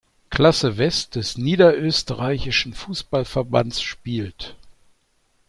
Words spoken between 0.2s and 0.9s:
Klasse